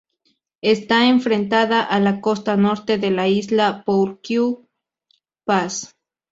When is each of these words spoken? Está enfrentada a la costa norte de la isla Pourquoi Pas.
Está 0.63 1.05
enfrentada 1.09 1.83
a 1.83 1.99
la 1.99 2.21
costa 2.21 2.57
norte 2.57 2.97
de 2.97 3.11
la 3.11 3.27
isla 3.27 3.83
Pourquoi 3.85 4.57
Pas. 5.45 5.95